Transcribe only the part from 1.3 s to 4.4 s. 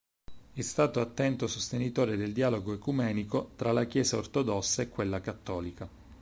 sostenitore del dialogo ecumenico tra la Chiesa